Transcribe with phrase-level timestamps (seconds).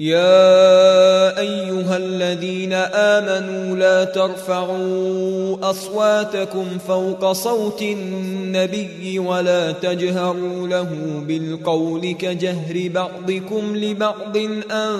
[0.00, 10.88] يا أيها الذين آمنوا لا ترفعوا أصواتكم فوق صوت النبي ولا تجهروا له
[11.28, 14.36] بالقول كجهر بعضكم لبعض
[14.70, 14.94] أن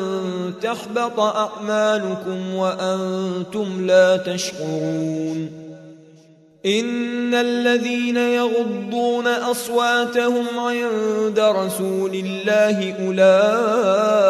[0.63, 5.69] تحبط أعمالكم وأنتم لا تشعرون
[6.67, 14.28] إن الذين يغضون أصواتهم عند رسول الله أولئك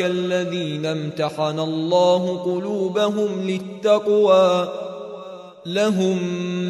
[0.00, 4.68] الذين امتحن الله قلوبهم للتقوى
[5.66, 6.18] لهم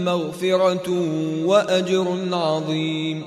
[0.04, 0.90] مغفرة
[1.44, 3.26] وأجر عظيم.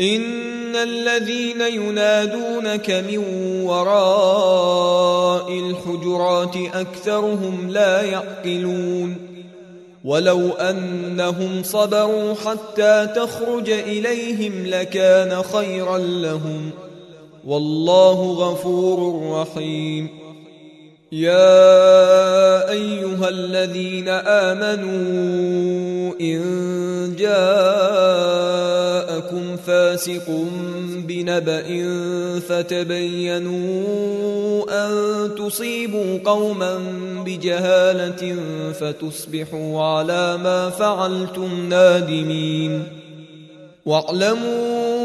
[0.00, 3.18] إن الذين ينادونك من
[3.64, 9.16] وراء الحجرات أكثرهم لا يعقلون.
[10.04, 16.70] ولو أنهم صبروا حتى تخرج إليهم لكان خيرا لهم.
[17.46, 20.08] والله غفور رحيم.
[21.12, 26.42] يا أيها الذين آمنوا إن
[27.18, 27.56] جاءكم
[29.66, 30.44] فاسق
[31.08, 31.68] بنبأ
[32.48, 33.86] فتبينوا
[34.70, 34.90] أن
[35.34, 36.78] تصيبوا قوما
[37.26, 38.36] بجهالة
[38.80, 42.82] فتصبحوا على ما فعلتم نادمين.
[43.86, 44.95] واعلموا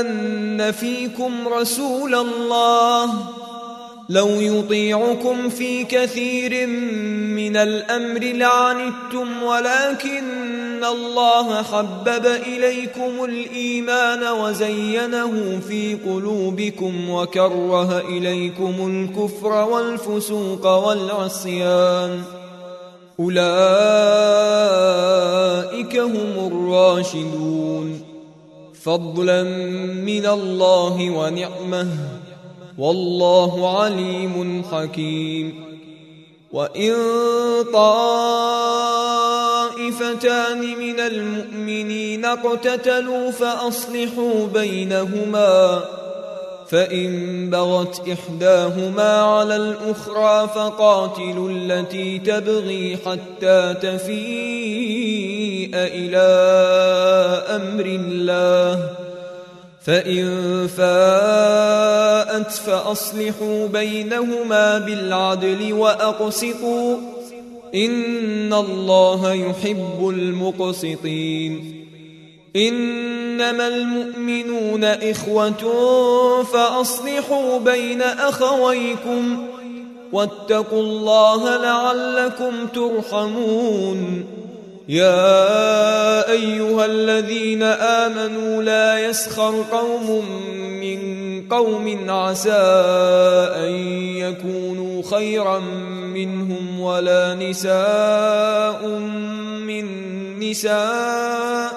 [0.00, 3.14] أن فيكم رسول الله.
[4.08, 6.66] لو يطيعكم في كثير
[7.36, 20.66] من الأمر لعنتم ولكن الله حبب إليكم الإيمان وزينه في قلوبكم وكره إليكم الكفر والفسوق
[20.66, 22.22] والعصيان.
[23.20, 23.46] أولئك
[25.96, 28.11] هم الراشدون.
[28.84, 29.42] فضلا
[30.04, 31.88] من الله ونعمة.
[32.78, 35.64] والله عليم حكيم.
[36.52, 36.94] وإن
[37.72, 38.18] طائفتان
[40.78, 45.84] من المؤمنين اقتتلوا فأصلحوا بينهما.
[46.68, 55.41] فإن بغت إحداهما على الأخرى فقاتلوا التي تبغي حتى تفيء
[55.74, 56.28] إلى
[57.56, 58.90] أمر الله
[59.86, 60.26] فإن
[60.76, 66.96] فاءت فأصلحوا بينهما بالعدل وأقسطوا
[67.74, 71.82] إن الله يحب المقسطين
[72.56, 75.62] إنما المؤمنون إخوة
[76.42, 79.46] فأصلحوا بين أخويكم
[80.12, 84.24] واتقوا الله لعلكم ترحمون
[84.88, 90.24] يا أيها الذين آمنوا لا يسخر قوم
[90.80, 92.50] من قوم عسى
[93.56, 93.72] أن
[94.16, 95.58] يكونوا خيرا
[96.14, 98.86] منهم ولا نساء
[99.66, 99.86] من
[100.40, 101.72] نساء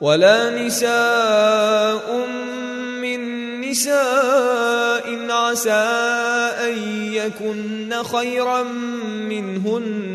[0.00, 2.26] ولا نساء
[3.02, 5.84] من نساء عسى
[6.62, 6.78] أن
[7.12, 8.62] يكن خيرا
[9.28, 10.14] منهن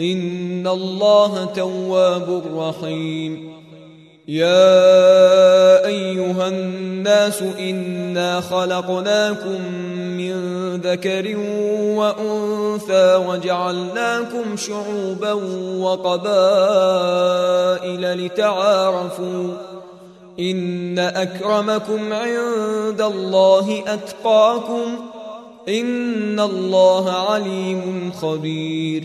[0.00, 3.52] ان الله تواب رحيم.
[4.28, 9.62] يا ايها الناس انا خلقناكم
[10.16, 10.36] من
[10.76, 11.36] ذكر
[11.96, 15.32] وانثى وجعلناكم شعوبا
[15.78, 16.26] وقبائل
[18.26, 19.48] لتعارفوا
[20.40, 24.84] ان اكرمكم عند الله اتقاكم
[25.68, 29.04] ان الله عليم خبير.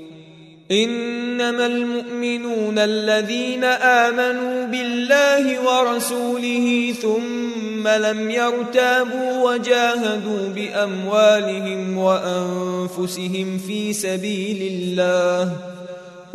[0.71, 15.51] إنما المؤمنون الذين آمنوا بالله ورسوله ثم لم يرتابوا وجاهدوا بأموالهم وأنفسهم في سبيل الله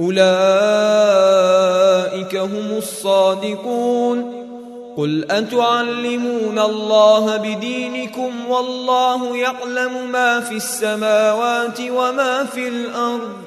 [0.00, 0.26] أولئك
[2.36, 4.46] هم الصادقون
[4.96, 13.46] قل أتعلمون الله بدينكم والله يعلم ما في السماوات وما في الأرض